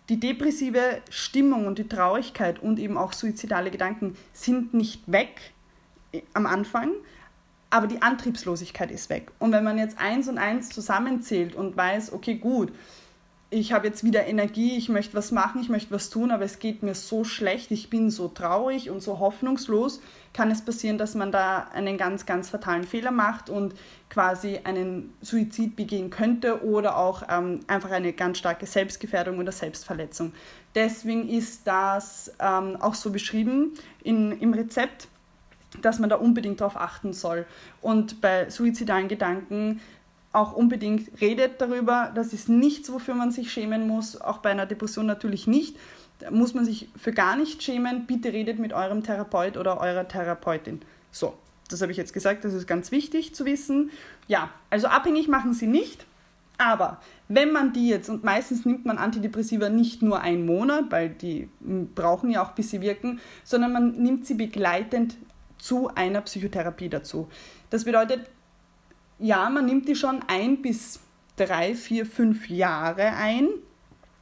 die 0.07 0.19
depressive 0.19 1.01
Stimmung 1.09 1.67
und 1.67 1.77
die 1.77 1.87
Traurigkeit 1.87 2.59
und 2.59 2.79
eben 2.79 2.97
auch 2.97 3.13
suizidale 3.13 3.69
Gedanken 3.69 4.15
sind 4.33 4.73
nicht 4.73 5.11
weg 5.11 5.53
äh, 6.11 6.21
am 6.33 6.45
Anfang, 6.45 6.91
aber 7.69 7.87
die 7.87 8.01
Antriebslosigkeit 8.01 8.91
ist 8.91 9.09
weg. 9.09 9.31
Und 9.39 9.51
wenn 9.51 9.63
man 9.63 9.77
jetzt 9.77 9.99
eins 9.99 10.27
und 10.27 10.37
eins 10.37 10.69
zusammenzählt 10.69 11.55
und 11.55 11.77
weiß, 11.77 12.13
okay, 12.13 12.35
gut, 12.35 12.71
ich 13.51 13.73
habe 13.73 13.87
jetzt 13.87 14.03
wieder 14.03 14.27
Energie, 14.27 14.77
ich 14.77 14.89
möchte 14.89 15.15
was 15.15 15.31
machen, 15.31 15.59
ich 15.61 15.69
möchte 15.69 15.91
was 15.91 16.11
tun, 16.11 16.29
aber 16.29 16.45
es 16.45 16.59
geht 16.59 16.83
mir 16.83 16.93
so 16.93 17.23
schlecht, 17.23 17.71
ich 17.71 17.89
bin 17.89 18.11
so 18.11 18.27
traurig 18.27 18.91
und 18.91 19.01
so 19.01 19.17
hoffnungslos, 19.17 20.01
kann 20.33 20.51
es 20.51 20.63
passieren, 20.63 20.99
dass 20.99 21.15
man 21.15 21.31
da 21.31 21.67
einen 21.73 21.97
ganz, 21.97 22.27
ganz 22.27 22.49
fatalen 22.49 22.83
Fehler 22.83 23.09
macht 23.09 23.49
und 23.49 23.73
quasi 24.09 24.59
einen 24.63 25.15
Suizid 25.21 25.75
begehen 25.75 26.11
könnte 26.11 26.63
oder 26.63 26.97
auch 26.97 27.23
ähm, 27.27 27.61
einfach 27.65 27.89
eine 27.89 28.13
ganz 28.13 28.37
starke 28.37 28.67
Selbstgefährdung 28.67 29.39
oder 29.39 29.51
Selbstverletzung. 29.51 30.33
Deswegen 30.75 31.27
ist 31.27 31.65
das 31.65 32.31
ähm, 32.39 32.77
auch 32.79 32.93
so 32.93 33.09
beschrieben 33.09 33.73
in, 34.03 34.31
im 34.39 34.53
Rezept, 34.53 35.07
dass 35.81 35.99
man 35.99 36.09
da 36.09 36.15
unbedingt 36.15 36.61
darauf 36.61 36.77
achten 36.77 37.13
soll. 37.13 37.45
Und 37.81 38.21
bei 38.21 38.49
suizidalen 38.49 39.07
Gedanken 39.07 39.81
auch 40.31 40.53
unbedingt 40.53 41.21
redet 41.21 41.59
darüber. 41.59 42.11
Das 42.13 42.33
ist 42.33 42.49
nichts, 42.49 42.91
wofür 42.91 43.15
man 43.15 43.31
sich 43.31 43.51
schämen 43.51 43.87
muss, 43.87 44.19
auch 44.19 44.39
bei 44.39 44.51
einer 44.51 44.65
Depression 44.65 45.05
natürlich 45.05 45.47
nicht. 45.47 45.77
Da 46.19 46.31
muss 46.31 46.53
man 46.53 46.65
sich 46.65 46.89
für 46.95 47.13
gar 47.13 47.35
nicht 47.35 47.63
schämen. 47.63 48.05
Bitte 48.05 48.33
redet 48.33 48.59
mit 48.59 48.73
eurem 48.73 49.03
Therapeut 49.03 49.57
oder 49.57 49.79
eurer 49.79 50.07
Therapeutin. 50.07 50.81
So, 51.11 51.33
das 51.69 51.81
habe 51.81 51.91
ich 51.91 51.97
jetzt 51.97 52.13
gesagt, 52.13 52.43
das 52.43 52.53
ist 52.53 52.67
ganz 52.67 52.91
wichtig 52.91 53.33
zu 53.33 53.45
wissen. 53.45 53.91
Ja, 54.27 54.49
also 54.69 54.87
abhängig 54.87 55.27
machen 55.27 55.53
sie 55.53 55.67
nicht. 55.67 56.05
Aber 56.57 56.99
wenn 57.29 57.53
man 57.53 57.71
die 57.71 57.87
jetzt, 57.87 58.09
und 58.09 58.25
meistens 58.25 58.65
nimmt 58.65 58.85
man 58.85 58.97
Antidepressiva 58.97 59.69
nicht 59.69 60.01
nur 60.01 60.19
einen 60.19 60.45
Monat, 60.45 60.85
weil 60.89 61.09
die 61.09 61.47
brauchen 61.95 62.29
ja 62.29 62.43
auch, 62.43 62.51
bis 62.51 62.69
sie 62.69 62.81
wirken, 62.81 63.21
sondern 63.45 63.71
man 63.71 63.91
nimmt 63.93 64.25
sie 64.27 64.33
begleitend 64.33 65.15
zu 65.59 65.89
einer 65.93 66.21
Psychotherapie 66.21 66.89
dazu. 66.89 67.29
Das 67.69 67.85
bedeutet, 67.85 68.21
ja, 69.19 69.49
man 69.49 69.65
nimmt 69.65 69.87
die 69.87 69.95
schon 69.95 70.21
ein 70.27 70.61
bis 70.61 70.99
drei, 71.35 71.75
vier, 71.75 72.05
fünf 72.05 72.49
Jahre 72.49 73.13
ein. 73.13 73.49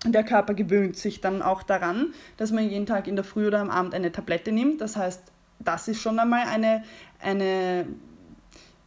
Der 0.06 0.24
Körper 0.24 0.54
gewöhnt 0.54 0.98
sich 0.98 1.22
dann 1.22 1.42
auch 1.42 1.64
daran, 1.64 2.14
dass 2.38 2.52
man 2.52 2.70
jeden 2.70 2.86
Tag 2.86 3.08
in 3.08 3.16
der 3.16 3.24
Früh 3.24 3.48
oder 3.48 3.60
am 3.60 3.70
Abend 3.70 3.94
eine 3.94 4.12
Tablette 4.12 4.52
nimmt. 4.52 4.82
Das 4.82 4.96
heißt, 4.96 5.24
das 5.60 5.88
ist 5.88 6.02
schon 6.02 6.20
einmal 6.20 6.48
eine, 6.48 6.84
eine 7.20 7.88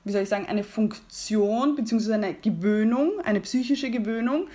wie 0.05 0.13
soll 0.13 0.23
ich 0.23 0.29
sagen, 0.29 0.47
eine 0.47 0.65
Funktion 0.65 1.75
bzw. 1.75 2.15
eine 2.15 2.35
Gewöhnung, 2.35 3.13
eine 3.25 3.41
psychische 3.41 3.91
Gewöhnung. 3.91 4.49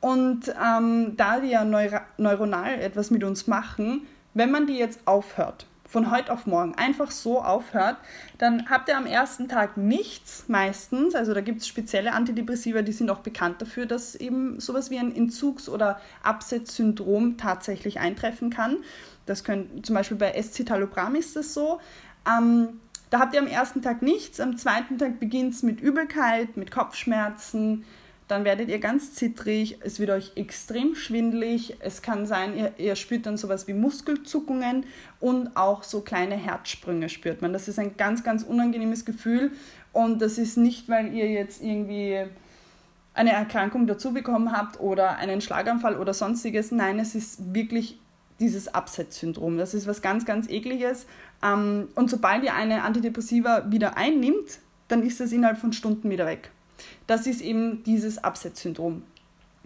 Und 0.00 0.48
ähm, 0.48 1.16
da 1.16 1.40
die 1.40 1.48
ja 1.48 1.64
neuro 1.64 2.00
neuronal 2.18 2.80
etwas 2.80 3.10
mit 3.10 3.24
uns 3.24 3.46
machen, 3.46 4.06
wenn 4.34 4.50
man 4.50 4.66
die 4.66 4.78
jetzt 4.78 5.00
aufhört, 5.06 5.66
von 5.88 6.10
heute 6.10 6.32
auf 6.32 6.46
morgen 6.46 6.74
einfach 6.74 7.10
so 7.10 7.42
aufhört, 7.42 7.96
dann 8.36 8.68
habt 8.68 8.88
ihr 8.88 8.96
am 8.96 9.06
ersten 9.06 9.48
Tag 9.48 9.78
nichts 9.78 10.44
meistens. 10.46 11.14
Also 11.14 11.32
da 11.32 11.40
gibt 11.40 11.62
es 11.62 11.66
spezielle 11.66 12.12
Antidepressiva, 12.12 12.82
die 12.82 12.92
sind 12.92 13.10
auch 13.10 13.20
bekannt 13.20 13.62
dafür, 13.62 13.86
dass 13.86 14.14
eben 14.14 14.60
sowas 14.60 14.90
wie 14.90 14.98
ein 14.98 15.14
Entzugs- 15.16 15.68
oder 15.68 15.98
Absetzsyndrom 16.22 17.38
tatsächlich 17.38 17.98
eintreffen 17.98 18.50
kann. 18.50 18.76
Das 19.24 19.44
können 19.44 19.82
zum 19.82 19.94
Beispiel 19.94 20.18
bei 20.18 20.32
Escitalopram 20.32 21.14
ist 21.14 21.36
das 21.36 21.54
so. 21.54 21.80
Ähm, 22.28 22.80
da 23.10 23.20
habt 23.20 23.32
ihr 23.32 23.40
am 23.40 23.46
ersten 23.46 23.80
Tag 23.80 24.02
nichts, 24.02 24.38
am 24.40 24.58
zweiten 24.58 24.98
Tag 24.98 25.18
beginnt 25.18 25.54
es 25.54 25.62
mit 25.62 25.80
Übelkeit, 25.80 26.58
mit 26.58 26.70
Kopfschmerzen, 26.70 27.84
dann 28.28 28.44
werdet 28.44 28.68
ihr 28.68 28.78
ganz 28.78 29.14
zittrig, 29.14 29.78
es 29.80 29.98
wird 29.98 30.10
euch 30.10 30.32
extrem 30.36 30.94
schwindlig, 30.94 31.76
es 31.80 32.02
kann 32.02 32.26
sein, 32.26 32.56
ihr, 32.56 32.72
ihr 32.76 32.94
spürt 32.94 33.24
dann 33.26 33.38
sowas 33.38 33.66
wie 33.66 33.72
Muskelzuckungen 33.72 34.84
und 35.18 35.56
auch 35.56 35.82
so 35.82 36.02
kleine 36.02 36.36
Herzsprünge 36.36 37.08
spürt 37.08 37.40
man. 37.40 37.54
Das 37.54 37.68
ist 37.68 37.78
ein 37.78 37.96
ganz, 37.96 38.22
ganz 38.22 38.42
unangenehmes 38.42 39.06
Gefühl 39.06 39.52
und 39.92 40.20
das 40.20 40.36
ist 40.36 40.58
nicht, 40.58 40.88
weil 40.88 41.14
ihr 41.14 41.30
jetzt 41.30 41.62
irgendwie 41.62 42.26
eine 43.14 43.32
Erkrankung 43.32 43.86
dazu 43.86 44.12
bekommen 44.12 44.52
habt 44.52 44.78
oder 44.78 45.16
einen 45.16 45.40
Schlaganfall 45.40 45.96
oder 45.96 46.14
sonstiges. 46.14 46.70
Nein, 46.70 46.98
es 47.00 47.14
ist 47.14 47.54
wirklich 47.54 47.98
dieses 48.38 48.72
Absetzsyndrom. 48.72 49.58
Das 49.58 49.74
ist 49.74 49.86
was 49.86 50.02
ganz, 50.02 50.24
ganz 50.24 50.48
ekliges. 50.48 51.06
Ähm, 51.42 51.88
und 51.94 52.10
sobald 52.10 52.44
ihr 52.44 52.54
eine 52.54 52.82
Antidepressiva 52.82 53.70
wieder 53.70 53.96
einnimmt, 53.96 54.60
dann 54.86 55.02
ist 55.02 55.18
das 55.18 55.32
innerhalb 55.32 55.58
von 55.58 55.72
Stunden 55.72 56.10
wieder 56.10 56.26
weg. 56.26 56.50
Das 57.06 57.26
ist 57.26 57.40
eben 57.40 57.82
dieses 57.84 58.22
Absetzsyndrom. 58.22 59.02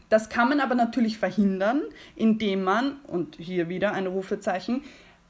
Das 0.08 0.28
kann 0.28 0.48
man 0.48 0.60
aber 0.60 0.74
natürlich 0.74 1.16
verhindern, 1.16 1.80
indem 2.16 2.64
man, 2.64 2.96
und 3.06 3.36
hier 3.36 3.68
wieder 3.68 3.92
ein 3.92 4.06
Rufezeichen, 4.06 4.82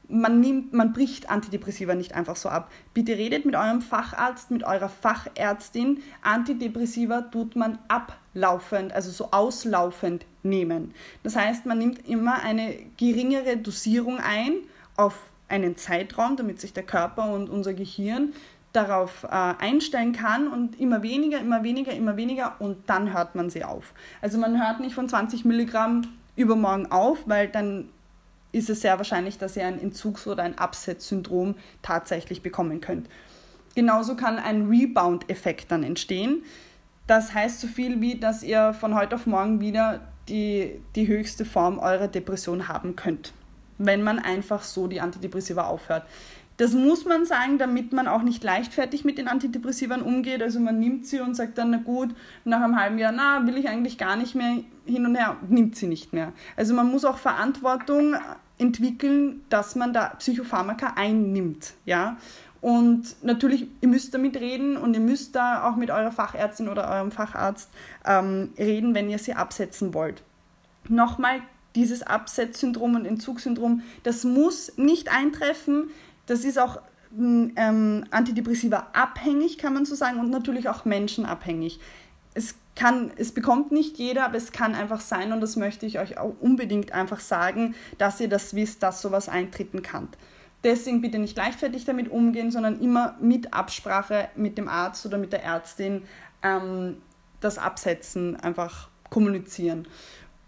man, 0.09 0.39
nimmt, 0.39 0.73
man 0.73 0.93
bricht 0.93 1.29
Antidepressiva 1.29 1.95
nicht 1.95 2.13
einfach 2.13 2.35
so 2.35 2.49
ab. 2.49 2.71
Bitte 2.93 3.13
redet 3.13 3.45
mit 3.45 3.55
eurem 3.55 3.81
Facharzt, 3.81 4.51
mit 4.51 4.63
eurer 4.63 4.89
Fachärztin. 4.89 6.01
Antidepressiva 6.21 7.21
tut 7.21 7.55
man 7.55 7.79
ablaufend, 7.87 8.93
also 8.93 9.11
so 9.11 9.31
auslaufend 9.31 10.25
nehmen. 10.43 10.93
Das 11.23 11.35
heißt, 11.35 11.65
man 11.65 11.77
nimmt 11.77 12.07
immer 12.07 12.41
eine 12.43 12.75
geringere 12.97 13.57
Dosierung 13.57 14.19
ein 14.19 14.55
auf 14.97 15.17
einen 15.47 15.77
Zeitraum, 15.77 16.35
damit 16.35 16.59
sich 16.59 16.73
der 16.73 16.83
Körper 16.83 17.31
und 17.31 17.49
unser 17.49 17.73
Gehirn 17.73 18.33
darauf 18.73 19.23
äh, 19.23 19.27
einstellen 19.29 20.11
kann 20.13 20.47
und 20.47 20.79
immer 20.79 21.03
weniger, 21.03 21.39
immer 21.39 21.63
weniger, 21.63 21.93
immer 21.93 22.17
weniger 22.17 22.55
und 22.59 22.89
dann 22.89 23.13
hört 23.13 23.35
man 23.35 23.49
sie 23.49 23.63
auf. 23.63 23.93
Also 24.21 24.37
man 24.37 24.61
hört 24.61 24.79
nicht 24.79 24.95
von 24.95 25.07
20 25.07 25.45
Milligramm 25.45 26.07
übermorgen 26.35 26.91
auf, 26.91 27.19
weil 27.27 27.47
dann 27.47 27.89
ist 28.51 28.69
es 28.69 28.81
sehr 28.81 28.97
wahrscheinlich, 28.97 29.37
dass 29.37 29.55
ihr 29.55 29.65
ein 29.65 29.79
Entzugs- 29.79 30.27
oder 30.27 30.43
ein 30.43 30.57
Absetzsyndrom 30.57 31.55
tatsächlich 31.81 32.41
bekommen 32.41 32.81
könnt. 32.81 33.07
Genauso 33.75 34.15
kann 34.15 34.37
ein 34.37 34.67
Rebound-Effekt 34.67 35.71
dann 35.71 35.83
entstehen. 35.83 36.43
Das 37.07 37.33
heißt 37.33 37.59
so 37.59 37.67
viel 37.67 38.01
wie, 38.01 38.19
dass 38.19 38.43
ihr 38.43 38.73
von 38.73 38.95
heute 38.95 39.15
auf 39.15 39.25
morgen 39.25 39.59
wieder 39.59 40.01
die, 40.29 40.79
die 40.95 41.07
höchste 41.07 41.45
Form 41.45 41.79
eurer 41.79 42.07
Depression 42.07 42.67
haben 42.67 42.95
könnt, 42.95 43.33
wenn 43.77 44.03
man 44.03 44.19
einfach 44.19 44.63
so 44.63 44.87
die 44.87 45.01
Antidepressiva 45.01 45.63
aufhört. 45.63 46.03
Das 46.57 46.73
muss 46.73 47.05
man 47.05 47.25
sagen, 47.25 47.57
damit 47.57 47.93
man 47.93 48.07
auch 48.07 48.21
nicht 48.21 48.43
leichtfertig 48.43 49.03
mit 49.05 49.17
den 49.17 49.27
Antidepressivern 49.27 50.01
umgeht. 50.01 50.41
Also 50.43 50.59
man 50.59 50.79
nimmt 50.79 51.07
sie 51.07 51.19
und 51.19 51.35
sagt 51.35 51.57
dann, 51.57 51.71
na 51.71 51.77
gut, 51.77 52.15
nach 52.45 52.61
einem 52.61 52.79
halben 52.79 52.99
Jahr, 52.99 53.11
na, 53.11 53.45
will 53.47 53.57
ich 53.57 53.67
eigentlich 53.69 53.97
gar 53.97 54.15
nicht 54.15 54.35
mehr 54.35 54.57
hin 54.85 55.05
und 55.05 55.15
her, 55.15 55.37
nimmt 55.49 55.75
sie 55.75 55.87
nicht 55.87 56.13
mehr. 56.13 56.31
Also 56.55 56.73
man 56.73 56.91
muss 56.91 57.05
auch 57.05 57.17
Verantwortung 57.17 58.15
entwickeln, 58.57 59.43
dass 59.49 59.75
man 59.75 59.93
da 59.93 60.09
Psychopharmaka 60.09 60.93
einnimmt. 60.95 61.73
Ja? 61.85 62.17
Und 62.61 63.17
natürlich, 63.23 63.67
ihr 63.81 63.89
müsst 63.89 64.13
damit 64.13 64.37
reden 64.37 64.77
und 64.77 64.93
ihr 64.93 65.01
müsst 65.01 65.35
da 65.35 65.67
auch 65.67 65.75
mit 65.75 65.91
eurer 65.91 66.11
Fachärztin 66.11 66.69
oder 66.69 66.89
eurem 66.89 67.11
Facharzt 67.11 67.69
ähm, 68.05 68.53
reden, 68.57 68.95
wenn 68.95 69.09
ihr 69.09 69.19
sie 69.19 69.33
absetzen 69.33 69.93
wollt. 69.93 70.23
Nochmal, 70.87 71.41
dieses 71.75 72.03
Absetzsyndrom 72.03 72.95
und 72.95 73.05
Entzugssyndrom, 73.05 73.81
das 74.03 74.23
muss 74.23 74.77
nicht 74.77 75.11
eintreffen. 75.11 75.89
Das 76.25 76.43
ist 76.43 76.57
auch 76.57 76.79
ähm, 77.17 78.05
Antidepressiva 78.09 78.87
abhängig, 78.93 79.57
kann 79.57 79.73
man 79.73 79.85
so 79.85 79.95
sagen, 79.95 80.19
und 80.19 80.29
natürlich 80.29 80.69
auch 80.69 80.85
menschenabhängig. 80.85 81.79
Es 82.33 82.55
kann, 82.75 83.11
es 83.17 83.31
bekommt 83.31 83.71
nicht 83.71 83.97
jeder, 83.97 84.25
aber 84.25 84.37
es 84.37 84.51
kann 84.51 84.73
einfach 84.73 85.01
sein 85.01 85.31
und 85.31 85.41
das 85.41 85.55
möchte 85.55 85.85
ich 85.85 85.99
euch 85.99 86.17
auch 86.17 86.33
unbedingt 86.39 86.91
einfach 86.91 87.19
sagen, 87.19 87.75
dass 87.97 88.19
ihr 88.19 88.29
das 88.29 88.55
wisst, 88.55 88.81
dass 88.81 89.01
sowas 89.01 89.29
eintreten 89.29 89.83
kann. 89.83 90.07
Deswegen 90.63 91.01
bitte 91.01 91.19
nicht 91.19 91.37
leichtfertig 91.37 91.85
damit 91.85 92.09
umgehen, 92.09 92.49
sondern 92.49 92.79
immer 92.79 93.15
mit 93.19 93.53
Absprache 93.53 94.29
mit 94.35 94.57
dem 94.57 94.67
Arzt 94.67 95.05
oder 95.05 95.17
mit 95.17 95.33
der 95.33 95.43
Ärztin 95.43 96.03
ähm, 96.41 96.97
das 97.41 97.57
Absetzen 97.57 98.39
einfach 98.39 98.89
kommunizieren. 99.09 99.87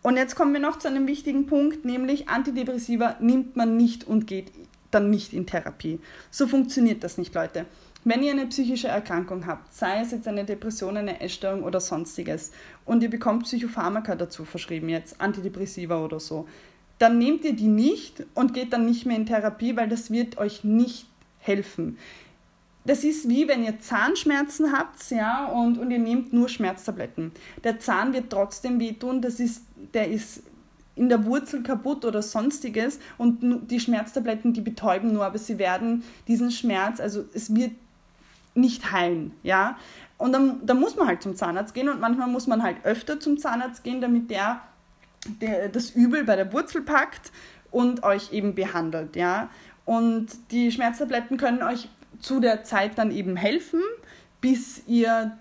Und 0.01 0.17
jetzt 0.17 0.35
kommen 0.35 0.53
wir 0.53 0.59
noch 0.59 0.79
zu 0.79 0.87
einem 0.87 1.07
wichtigen 1.07 1.47
Punkt, 1.47 1.83
nämlich 1.83 2.29
Antidepressiva 2.29 3.15
nimmt 3.19 3.55
man 3.55 3.75
nicht 3.75 4.05
und 4.05 4.27
geht 4.27 4.51
dann 4.91 5.09
nicht 5.09 5.33
in 5.33 5.45
Therapie. 5.45 5.99
So 6.31 6.47
funktioniert 6.47 7.03
das 7.03 7.17
nicht, 7.17 7.33
Leute. 7.33 7.65
Wenn 8.03 8.21
ihr 8.21 8.31
eine 8.31 8.45
psychische 8.45 8.87
Erkrankung 8.87 9.47
habt, 9.47 9.73
sei 9.73 10.01
es 10.01 10.11
jetzt 10.11 10.27
eine 10.27 10.45
Depression, 10.45 10.95
eine 10.95 11.21
Essstörung 11.21 11.63
oder 11.63 11.79
sonstiges, 11.79 12.51
und 12.85 13.01
ihr 13.01 13.09
bekommt 13.09 13.43
Psychopharmaka 13.43 14.15
dazu 14.15 14.45
verschrieben, 14.45 14.89
jetzt 14.89 15.19
Antidepressiva 15.19 16.03
oder 16.03 16.19
so, 16.19 16.47
dann 16.99 17.17
nehmt 17.17 17.43
ihr 17.43 17.53
die 17.53 17.67
nicht 17.67 18.23
und 18.35 18.53
geht 18.53 18.73
dann 18.73 18.85
nicht 18.85 19.05
mehr 19.05 19.17
in 19.17 19.25
Therapie, 19.25 19.75
weil 19.75 19.89
das 19.89 20.11
wird 20.11 20.37
euch 20.37 20.63
nicht 20.63 21.07
helfen. 21.39 21.97
Das 22.85 23.03
ist 23.03 23.27
wie 23.27 23.47
wenn 23.47 23.63
ihr 23.63 23.79
Zahnschmerzen 23.79 24.71
habt, 24.71 25.09
ja, 25.09 25.47
und, 25.47 25.79
und 25.79 25.89
ihr 25.89 25.97
nehmt 25.99 26.31
nur 26.31 26.47
Schmerztabletten. 26.47 27.31
Der 27.63 27.79
Zahn 27.79 28.13
wird 28.13 28.29
trotzdem 28.29 28.79
wehtun, 28.79 29.21
das 29.21 29.39
ist, 29.39 29.63
der 29.95 30.09
ist 30.09 30.43
in 30.95 31.09
der 31.09 31.25
Wurzel 31.25 31.61
kaputt 31.61 32.05
oder 32.05 32.21
sonstiges 32.21 32.99
und 33.17 33.69
die 33.69 33.79
Schmerztabletten, 33.79 34.53
die 34.53 34.61
betäuben 34.61 35.13
nur, 35.13 35.25
aber 35.25 35.37
sie 35.37 35.57
werden 35.57 36.03
diesen 36.27 36.51
Schmerz, 36.51 36.99
also 36.99 37.25
es 37.33 37.53
wird 37.53 37.71
nicht 38.53 38.91
heilen, 38.91 39.31
ja. 39.43 39.77
Und 40.17 40.31
dann, 40.31 40.65
dann 40.65 40.79
muss 40.79 40.95
man 40.95 41.07
halt 41.07 41.21
zum 41.21 41.35
Zahnarzt 41.35 41.73
gehen 41.73 41.89
und 41.89 41.99
manchmal 41.99 42.29
muss 42.29 42.47
man 42.47 42.63
halt 42.63 42.77
öfter 42.85 43.19
zum 43.19 43.37
Zahnarzt 43.37 43.83
gehen, 43.83 43.99
damit 43.99 44.29
der, 44.29 44.61
der 45.41 45.67
das 45.67 45.91
Übel 45.91 46.23
bei 46.23 46.37
der 46.37 46.53
Wurzel 46.53 46.81
packt 46.81 47.33
und 47.71 48.03
euch 48.03 48.31
eben 48.31 48.55
behandelt, 48.55 49.17
ja. 49.17 49.49
Und 49.83 50.27
die 50.51 50.71
Schmerztabletten 50.71 51.37
können 51.37 51.61
euch 51.61 51.89
zu 52.19 52.39
der 52.39 52.63
Zeit 52.63 52.97
dann 52.97 53.11
eben 53.11 53.35
helfen, 53.35 53.81
bis 54.39 54.81
ihr 54.87 55.37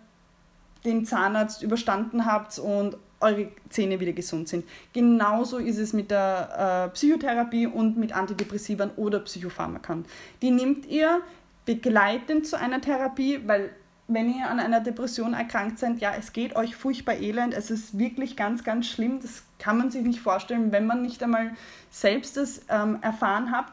den 0.85 1.07
Zahnarzt 1.07 1.63
überstanden 1.63 2.27
habt 2.27 2.59
und 2.59 2.97
eure 3.25 3.49
Zähne 3.71 3.99
wieder 3.99 4.13
gesund 4.13 4.49
sind. 4.49 4.65
Genauso 4.93 5.59
ist 5.59 5.79
es 5.79 5.93
mit 5.93 6.11
der 6.11 6.87
äh, 6.87 6.95
Psychotherapie 6.95 7.67
und 7.67 7.97
mit 7.97 8.15
Antidepressivern 8.15 8.91
oder 8.97 9.19
Psychopharmakern. 9.21 10.05
Die 10.43 10.51
nehmt 10.51 10.87
ihr 10.87 11.21
begleitend 11.65 12.47
zu 12.47 12.59
einer 12.59 12.81
Therapie, 12.81 13.41
weil 13.47 13.71
wenn 14.07 14.29
ihr 14.35 14.51
an 14.51 14.61
einer 14.61 14.81
Depression 14.81 15.33
erkrankt 15.33 15.79
seid, 15.79 15.99
ja, 15.99 16.13
es 16.19 16.33
geht 16.33 16.57
euch 16.57 16.77
furchtbar 16.77 17.15
elend, 17.15 17.55
es 17.55 17.71
ist 17.71 17.99
wirklich 17.99 18.37
ganz, 18.37 18.63
ganz 18.63 18.87
schlimm, 18.87 19.21
das 19.23 19.45
kann 19.59 19.79
man 19.79 19.91
sich 19.91 20.03
nicht 20.05 20.21
vorstellen, 20.21 20.73
wenn 20.73 20.87
man 20.87 21.01
nicht 21.01 21.23
einmal 21.23 21.53
selbst 21.91 22.37
das 22.37 22.61
ähm, 22.69 22.99
erfahren 23.01 23.51
hat. 23.51 23.67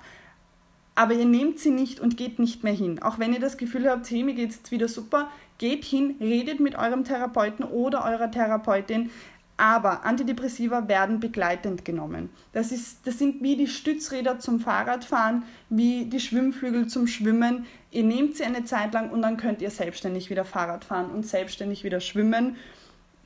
aber 0.96 1.14
ihr 1.14 1.26
nehmt 1.26 1.60
sie 1.60 1.72
nicht 1.72 2.00
und 2.00 2.16
geht 2.18 2.40
nicht 2.40 2.64
mehr 2.64 2.74
hin. 2.74 3.02
Auch 3.02 3.18
wenn 3.20 3.34
ihr 3.34 3.40
das 3.40 3.58
Gefühl 3.58 3.90
habt, 3.90 4.10
hey, 4.10 4.24
mir 4.24 4.36
geht 4.36 4.52
es 4.52 4.58
jetzt 4.58 4.72
wieder 4.72 4.88
super, 4.88 5.30
geht 5.58 5.84
hin, 5.86 6.16
redet 6.20 6.60
mit 6.60 6.78
eurem 6.78 7.04
Therapeuten 7.04 7.66
oder 7.66 8.04
eurer 8.04 8.32
Therapeutin. 8.32 9.10
Aber 9.62 10.06
Antidepressiva 10.06 10.88
werden 10.88 11.20
begleitend 11.20 11.86
genommen. 11.86 12.32
Das, 12.52 12.72
ist, 12.72 13.06
das 13.06 13.20
sind 13.20 13.44
wie 13.44 13.56
die 13.56 13.68
Stützräder 13.68 14.40
zum 14.40 14.60
Fahrradfahren, 14.60 15.44
wie 15.70 16.06
die 16.06 16.20
Schwimmflügel 16.20 16.88
zum 16.88 17.06
Schwimmen. 17.06 17.68
Ihr 17.92 18.04
nehmt 18.04 18.36
sie 18.36 18.44
eine 18.44 18.64
Zeit 18.64 18.92
lang 18.92 19.12
und 19.12 19.22
dann 19.22 19.38
könnt 19.38 19.62
ihr 19.62 19.70
selbstständig 19.70 20.32
wieder 20.32 20.46
Fahrrad 20.46 20.84
fahren 20.84 21.12
und 21.12 21.28
selbstständig 21.28 21.84
wieder 21.84 22.00
schwimmen. 22.00 22.56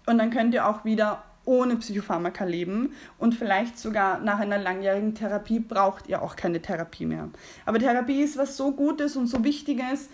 Und 0.08 0.18
dann 0.18 0.30
könnt 0.30 0.54
ihr 0.54 0.68
auch 0.68 0.84
wieder 0.84 1.24
ohne 1.46 1.78
Psychopharmaka 1.78 2.44
leben 2.44 2.94
und 3.18 3.34
vielleicht 3.34 3.80
sogar 3.80 4.20
nach 4.20 4.40
einer 4.40 4.58
langjährigen 4.58 5.16
Therapie 5.16 5.60
braucht 5.62 6.10
ihr 6.10 6.22
auch 6.22 6.36
keine 6.36 6.62
Therapie 6.62 7.06
mehr. 7.06 7.30
Aber 7.66 7.80
Therapie 7.80 8.22
ist 8.22 8.38
was 8.38 8.58
so 8.58 8.74
Gutes 8.74 9.16
und 9.16 9.28
so 9.28 9.46
Wichtiges, 9.46 10.10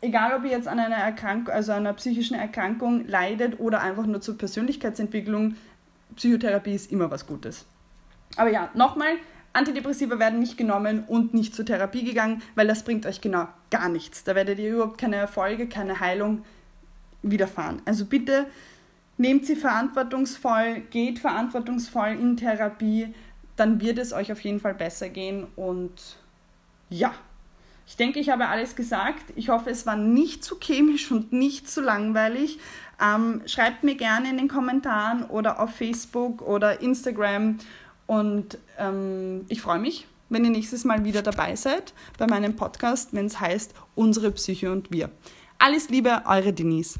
egal 0.00 0.36
ob 0.36 0.44
ihr 0.44 0.50
jetzt 0.50 0.68
an 0.68 0.78
einer 0.78 0.96
Erkrankung, 0.96 1.52
also 1.52 1.72
einer 1.72 1.92
psychischen 1.94 2.34
Erkrankung 2.34 3.06
leidet 3.06 3.60
oder 3.60 3.80
einfach 3.80 4.06
nur 4.06 4.20
zur 4.20 4.38
Persönlichkeitsentwicklung, 4.38 5.56
Psychotherapie 6.16 6.74
ist 6.74 6.90
immer 6.90 7.10
was 7.10 7.26
Gutes. 7.26 7.66
Aber 8.36 8.50
ja, 8.50 8.70
nochmal, 8.74 9.12
Antidepressiva 9.52 10.18
werden 10.18 10.38
nicht 10.38 10.56
genommen 10.56 11.04
und 11.06 11.34
nicht 11.34 11.54
zur 11.54 11.64
Therapie 11.64 12.04
gegangen, 12.04 12.42
weil 12.54 12.66
das 12.66 12.84
bringt 12.84 13.06
euch 13.06 13.20
genau 13.20 13.48
gar 13.70 13.88
nichts. 13.88 14.24
Da 14.24 14.34
werdet 14.34 14.58
ihr 14.58 14.74
überhaupt 14.74 14.98
keine 14.98 15.16
Erfolge, 15.16 15.68
keine 15.68 16.00
Heilung 16.00 16.44
widerfahren. 17.22 17.82
Also 17.84 18.04
bitte 18.04 18.46
nehmt 19.16 19.46
sie 19.46 19.56
verantwortungsvoll, 19.56 20.82
geht 20.90 21.18
verantwortungsvoll 21.18 22.10
in 22.10 22.36
Therapie, 22.36 23.14
dann 23.56 23.80
wird 23.80 23.98
es 23.98 24.12
euch 24.12 24.30
auf 24.30 24.40
jeden 24.40 24.60
Fall 24.60 24.74
besser 24.74 25.08
gehen 25.08 25.46
und 25.56 26.16
ja. 26.88 27.12
Ich 27.88 27.96
denke, 27.96 28.20
ich 28.20 28.28
habe 28.28 28.48
alles 28.48 28.76
gesagt. 28.76 29.32
Ich 29.34 29.48
hoffe, 29.48 29.70
es 29.70 29.86
war 29.86 29.96
nicht 29.96 30.44
zu 30.44 30.58
chemisch 30.60 31.10
und 31.10 31.32
nicht 31.32 31.70
zu 31.70 31.80
langweilig. 31.80 32.58
Ähm, 33.02 33.40
schreibt 33.46 33.82
mir 33.82 33.94
gerne 33.94 34.28
in 34.28 34.36
den 34.36 34.46
Kommentaren 34.46 35.24
oder 35.24 35.58
auf 35.58 35.74
Facebook 35.74 36.42
oder 36.42 36.82
Instagram. 36.82 37.56
Und 38.06 38.58
ähm, 38.78 39.46
ich 39.48 39.62
freue 39.62 39.78
mich, 39.78 40.06
wenn 40.28 40.44
ihr 40.44 40.50
nächstes 40.50 40.84
Mal 40.84 41.04
wieder 41.04 41.22
dabei 41.22 41.56
seid 41.56 41.94
bei 42.18 42.26
meinem 42.26 42.56
Podcast, 42.56 43.14
wenn 43.14 43.24
es 43.24 43.40
heißt 43.40 43.72
Unsere 43.94 44.32
Psyche 44.32 44.70
und 44.70 44.92
wir. 44.92 45.10
Alles 45.58 45.88
Liebe, 45.88 46.22
eure 46.26 46.52
Denise. 46.52 46.96